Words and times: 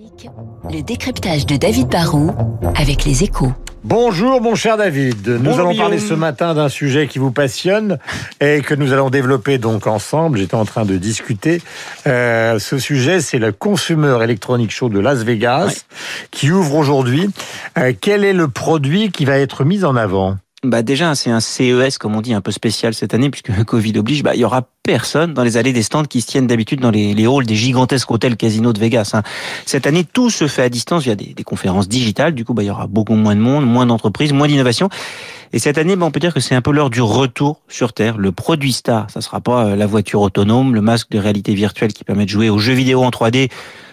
Classique, 0.00 0.30
le 0.70 0.82
décryptage 0.82 1.46
de 1.46 1.56
David 1.56 1.88
Barrault 1.88 2.32
avec 2.76 3.04
les 3.04 3.24
échos. 3.24 3.52
Bonjour 3.82 4.40
mon 4.40 4.54
cher 4.54 4.76
David, 4.76 5.26
nous 5.26 5.38
Bonjour, 5.38 5.60
allons 5.60 5.76
parler 5.76 5.98
ce 5.98 6.14
matin 6.14 6.54
d'un 6.54 6.68
sujet 6.68 7.06
qui 7.06 7.18
vous 7.18 7.32
passionne 7.32 7.98
et 8.40 8.60
que 8.60 8.74
nous 8.74 8.92
allons 8.92 9.10
développer 9.10 9.58
donc 9.58 9.86
ensemble. 9.86 10.38
J'étais 10.38 10.54
en 10.54 10.64
train 10.64 10.84
de 10.84 10.96
discuter. 10.96 11.60
Euh, 12.06 12.58
ce 12.58 12.78
sujet, 12.78 13.20
c'est 13.20 13.38
le 13.38 13.52
Consumer 13.52 14.18
Electronic 14.22 14.70
Show 14.70 14.88
de 14.88 15.00
Las 15.00 15.22
Vegas 15.22 15.84
qui 16.30 16.50
ouvre 16.50 16.76
aujourd'hui. 16.76 17.28
Euh, 17.78 17.92
quel 17.98 18.24
est 18.24 18.34
le 18.34 18.48
produit 18.48 19.10
qui 19.10 19.24
va 19.24 19.38
être 19.38 19.64
mis 19.64 19.84
en 19.84 19.96
avant? 19.96 20.36
Bah 20.62 20.82
déjà, 20.82 21.14
c'est 21.14 21.30
un 21.30 21.40
CES, 21.40 21.96
comme 21.96 22.14
on 22.16 22.20
dit, 22.20 22.34
un 22.34 22.42
peu 22.42 22.52
spécial 22.52 22.92
cette 22.92 23.14
année, 23.14 23.30
puisque 23.30 23.64
Covid 23.64 23.96
oblige. 23.98 24.22
Bah, 24.22 24.34
il 24.34 24.40
y 24.42 24.44
aura 24.44 24.68
personne 24.82 25.32
dans 25.32 25.42
les 25.42 25.56
allées 25.56 25.72
des 25.72 25.82
stands 25.82 26.04
qui 26.04 26.20
se 26.20 26.26
tiennent 26.26 26.46
d'habitude 26.46 26.80
dans 26.80 26.90
les, 26.90 27.14
les 27.14 27.26
halls 27.26 27.46
des 27.46 27.54
gigantesques 27.54 28.10
hôtels 28.10 28.36
casinos 28.36 28.74
de 28.74 28.78
Vegas. 28.78 29.12
hein. 29.14 29.22
Cette 29.64 29.86
année, 29.86 30.04
tout 30.04 30.28
se 30.28 30.46
fait 30.48 30.62
à 30.62 30.68
distance 30.68 31.04
via 31.04 31.14
des, 31.14 31.32
des 31.32 31.44
conférences 31.44 31.88
digitales. 31.88 32.34
Du 32.34 32.44
coup, 32.44 32.52
bah, 32.52 32.62
il 32.62 32.66
y 32.66 32.70
aura 32.70 32.86
beaucoup 32.88 33.14
moins 33.14 33.34
de 33.34 33.40
monde, 33.40 33.64
moins 33.64 33.86
d'entreprises, 33.86 34.34
moins 34.34 34.48
d'innovation. 34.48 34.90
Et 35.54 35.58
cette 35.58 35.78
année, 35.78 35.96
bah, 35.96 36.04
on 36.04 36.10
peut 36.10 36.20
dire 36.20 36.34
que 36.34 36.40
c'est 36.40 36.54
un 36.54 36.60
peu 36.60 36.72
l'heure 36.72 36.90
du 36.90 37.00
retour 37.00 37.62
sur 37.68 37.94
Terre. 37.94 38.18
Le 38.18 38.30
produit 38.30 38.74
star, 38.74 39.10
ça 39.10 39.22
sera 39.22 39.40
pas 39.40 39.64
euh, 39.64 39.76
la 39.76 39.86
voiture 39.86 40.20
autonome, 40.20 40.74
le 40.74 40.82
masque 40.82 41.08
de 41.10 41.18
réalité 41.18 41.54
virtuelle 41.54 41.94
qui 41.94 42.04
permet 42.04 42.26
de 42.26 42.30
jouer 42.30 42.50
aux 42.50 42.58
jeux 42.58 42.74
vidéo 42.74 43.02
en 43.02 43.08
3D 43.08 43.50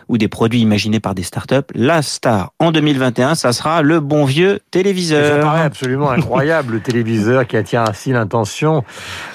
ou 0.10 0.18
des 0.18 0.28
produits 0.28 0.60
imaginés 0.62 1.00
par 1.00 1.16
des 1.16 1.24
startups. 1.24 1.56
La 1.76 2.02
star 2.02 2.52
en 2.60 2.72
2021, 2.72 3.36
ça 3.36 3.54
sera 3.54 3.82
le 3.82 4.00
bon 4.00 4.26
vieux 4.26 4.54
Ça 4.56 4.60
téléviseur. 4.72 5.42
paraît 5.42 5.62
absolument 5.64 6.10
incroyable, 6.12 6.74
le 6.76 6.80
téléviseur 6.80 7.46
qui 7.48 7.58
attire 7.58 7.82
ainsi 7.82 8.12
l'intention 8.12 8.84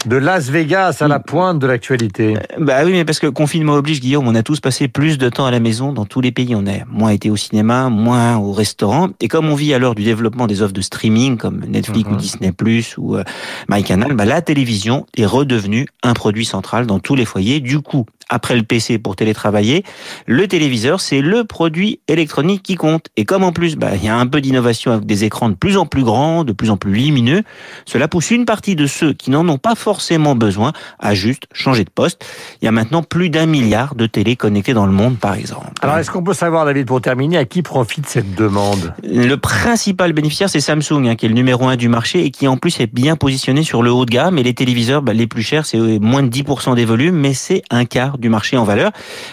de 0.07 0.17
Las 0.17 0.49
Vegas 0.51 0.99
à 1.01 1.09
la 1.09 1.19
pointe 1.21 1.59
de 1.59 1.67
l'actualité. 1.67 2.35
Bah 2.59 2.81
oui, 2.85 2.93
mais 2.93 3.05
parce 3.05 3.19
que 3.19 3.27
confinement 3.27 3.75
oblige, 3.75 4.01
Guillaume, 4.01 4.27
on 4.29 4.35
a 4.35 4.43
tous 4.43 4.61
passé 4.61 4.89
plus 4.89 5.19
de 5.19 5.29
temps 5.29 5.47
à 5.47 5.51
la 5.51 5.61
maison 5.61 5.93
dans 5.93 6.05
tous 6.07 6.21
les 6.21 6.33
pays. 6.33 6.55
On 6.55 6.67
a 6.67 6.85
moins 6.89 7.11
été 7.11 7.31
au 7.31 7.37
cinéma, 7.37 7.89
moins 7.89 8.37
au 8.37 8.53
restaurant. 8.53 9.09
Et 9.21 9.29
comme 9.29 9.49
on 9.49 9.55
vit 9.55 9.75
à 9.75 9.79
l'heure 9.79 9.95
du 9.95 10.05
développement 10.05 10.47
des 10.47 10.63
offres 10.63 10.73
de 10.73 10.81
streaming 10.81 11.37
comme 11.37 11.61
Netflix 11.67 12.09
Mhm. 12.09 12.15
ou 12.15 12.17
Disney 12.19 12.53
Plus 12.53 12.95
ou 12.99 13.17
euh, 13.17 13.25
MyCanal, 13.69 14.15
bah 14.15 14.25
la 14.25 14.41
télévision 14.43 15.07
est 15.17 15.27
redevenue 15.27 15.87
un 16.03 16.13
produit 16.15 16.45
central 16.45 16.87
dans 16.87 16.99
tous 16.99 17.15
les 17.15 17.25
foyers. 17.25 17.61
Du 17.61 17.81
coup, 17.81 18.07
après 18.33 18.57
le 18.57 18.63
PC 18.63 18.99
pour 18.99 19.15
télétravailler, 19.15 19.85
le 20.27 20.49
téléviseur, 20.49 21.01
c'est 21.01 21.21
le 21.21 21.45
produit 21.45 22.01
électronique 22.09 22.63
qui 22.63 22.77
compte. 22.77 23.07
Et 23.17 23.25
comme 23.25 23.45
en 23.45 23.53
plus, 23.53 23.77
bah, 23.77 23.91
il 23.95 24.05
y 24.05 24.09
a 24.09 24.17
un 24.17 24.27
peu 24.27 24.41
d'innovation 24.41 24.93
avec 24.93 25.05
des 25.05 25.25
écrans 25.25 25.51
de 25.51 25.55
plus 25.55 25.77
en 25.77 25.85
plus 25.85 26.03
grands, 26.03 26.43
de 26.43 26.53
plus 26.53 26.71
en 26.71 26.79
plus 26.79 26.93
lumineux, 26.93 27.43
cela 27.85 28.09
pousse 28.09 28.31
une 28.31 28.47
partie 28.47 28.75
de 28.75 28.87
ceux 28.87 29.13
qui 29.13 29.31
n'en 29.31 29.47
ont 29.49 29.59
pas 29.59 29.75
forcément 29.75 30.35
besoin 30.35 30.73
à 30.99 31.15
juste 31.15 31.45
changer 31.53 31.85
de 31.85 31.91
poste. 31.91 32.25
Il 32.63 32.65
y 32.65 32.69
a 32.69 32.73
maintenant 32.73 33.03
plus 33.03 33.29
d'un 33.29 33.45
milliard 33.45 33.95
de 33.95 34.07
télé 34.07 34.35
connectées 34.37 34.73
dans 34.73 34.87
le 34.87 34.93
monde, 34.93 35.19
par 35.19 35.35
exemple. 35.35 35.73
Alors, 35.83 35.99
est-ce 35.99 36.11
qu'on 36.11 36.25
peut 36.25 36.35
savoir, 36.35 36.65
David, 36.65 36.87
pour 36.87 37.03
terminer, 37.03 37.37
à 37.37 37.45
qui 37.45 37.63
profite 37.63 38.07
cette 38.07 38.35
demande? 38.35 38.95
Le 39.05 39.37
principal 39.37 40.15
bénéficiaire, 40.15 40.49
c'est 40.49 40.61
Samsung, 40.61 41.07
hein, 41.07 41.17
qui 41.17 41.27
est 41.27 41.29
le 41.29 41.35
numéro 41.35 41.67
un 41.67 41.77
du 41.77 41.89
marché 41.89 42.25
et 42.25 42.31
qui 42.31 42.49
en 42.49 42.57
plus 42.57 42.81
est 42.81 42.93
bien 42.93 43.17
positionné 43.17 43.63
sur 43.63 43.83
le 43.83 43.93
haut 43.93 44.07
de 44.07 44.11
gamme. 44.11 44.39
Et 44.39 44.43
les 44.43 44.55
téléviseurs, 44.55 45.03
bah, 45.03 45.13
les 45.13 45.27
plus 45.27 45.43
chers, 45.43 45.67
c'est 45.67 45.79
euh, 45.79 45.99
moins 46.01 46.23
de 46.23 46.31
10% 46.31 46.75
des 46.75 46.87
volumes, 46.87 47.17
mais 47.17 47.35
c'est 47.35 47.63
un 47.71 47.85
quart 47.85 48.19
du 48.23 48.31
marché 48.31 48.57
en 48.57 48.65
valeur. 48.65 48.91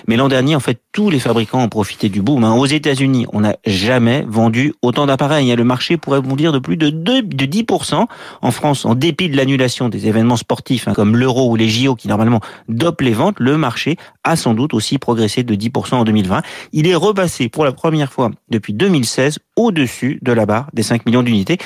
Mais 0.08 0.18
l'an 0.18 0.28
dernier, 0.28 0.56
en 0.56 0.60
fait, 0.60 0.82
tous 0.92 1.10
les 1.10 1.20
fabricants 1.20 1.64
ont 1.64 1.70
profité 1.70 2.10
du 2.10 2.22
boom. 2.22 2.44
hein. 2.44 2.54
Aux 2.54 2.66
États-Unis, 2.66 3.26
on 3.32 3.40
n'a 3.40 3.56
jamais 3.66 4.26
vendu 4.28 4.74
autant 4.82 5.06
d'appareils. 5.06 5.50
hein. 5.52 5.56
Le 5.56 5.64
marché 5.64 5.96
pourrait 5.96 6.20
bondir 6.22 6.52
de 6.52 6.60
plus 6.60 6.76
de, 6.76 6.90
2, 6.90 7.22
de 7.22 7.46
10%. 7.46 8.06
En 8.42 8.52
France, 8.52 8.84
en 8.86 8.96
dépit 8.96 9.30
de 9.30 9.38
l'annulation 9.38 9.88
des 9.88 10.08
événements 10.08 10.36
sportifs 10.36 10.88
hein, 10.88 10.94
comme 10.94 11.16
l'Euro 11.16 11.50
ou 11.52 11.56
les 11.56 11.70
JO 11.70 11.96
qui 11.96 12.10
normalement 12.10 12.42
dopent 12.68 13.02
les 13.02 13.14
ventes, 13.14 13.40
le 13.40 13.58
marché 13.58 13.96
a 14.26 14.36
sans 14.36 14.54
doute 14.54 14.74
aussi 14.74 14.98
progressé 14.98 15.44
de 15.44 15.56
10% 15.56 15.96
en 15.96 16.04
2020. 16.04 16.42
Il 16.74 16.88
est 16.88 16.96
repassé 16.96 17.48
pour 17.48 17.64
la 17.64 17.72
première 17.72 18.12
fois 18.12 18.32
depuis 18.50 18.74
2016 18.74 19.40
au-dessus 19.60 20.20
de 20.22 20.32
la 20.32 20.46
barre 20.46 20.68
des 20.74 20.84
5 20.84 21.06
millions 21.06 21.24
d'unités. 21.24 21.58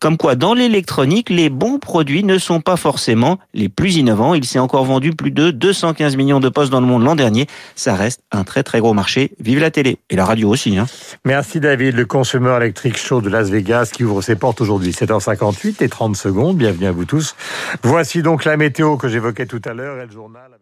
Comme 0.00 0.16
quoi, 0.16 0.36
dans 0.36 0.54
l'électronique, 0.54 1.30
les 1.30 1.50
bons 1.50 1.78
produits 1.78 2.24
ne 2.24 2.38
sont 2.38 2.60
pas 2.60 2.76
forcément 2.76 3.38
les 3.54 3.68
plus 3.68 3.96
innovants. 3.96 4.34
Il 4.34 4.44
s'est 4.44 4.58
encore 4.58 4.84
vendu 4.84 5.12
plus 5.12 5.30
de 5.30 5.50
215 5.50 6.16
millions 6.16 6.40
de 6.40 6.48
postes 6.48 6.70
dans 6.70 6.80
le 6.80 6.86
monde 6.86 7.04
l'an 7.04 7.16
dernier. 7.16 7.46
Ça 7.74 7.94
reste 7.94 8.22
un 8.30 8.44
très 8.44 8.62
très 8.62 8.80
gros 8.80 8.94
marché. 8.94 9.32
Vive 9.40 9.58
la 9.58 9.70
télé 9.70 9.98
et 10.10 10.16
la 10.16 10.24
radio 10.24 10.48
aussi. 10.48 10.78
Hein. 10.78 10.86
Merci 11.24 11.60
David, 11.60 11.96
le 11.96 12.06
Consumer 12.06 12.56
Electric 12.56 12.96
Show 12.96 13.20
de 13.20 13.28
Las 13.28 13.50
Vegas 13.50 13.90
qui 13.92 14.04
ouvre 14.04 14.22
ses 14.22 14.36
portes 14.36 14.60
aujourd'hui. 14.60 14.92
7h58 14.92 15.82
et 15.82 15.88
30 15.88 16.16
secondes. 16.16 16.56
Bienvenue 16.56 16.86
à 16.86 16.92
vous 16.92 17.04
tous. 17.04 17.34
Voici 17.82 18.22
donc 18.22 18.44
la 18.44 18.56
météo 18.56 18.96
que 18.96 19.08
j'évoquais 19.08 19.46
tout 19.46 19.62
à 19.64 19.74
l'heure 19.74 20.00
et 20.00 20.06
le 20.06 20.12
journal 20.12 20.46
avec... 20.46 20.60